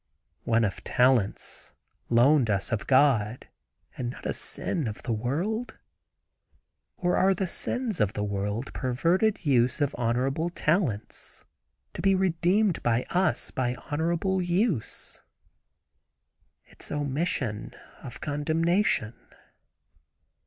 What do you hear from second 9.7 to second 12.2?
of honorable talents, to be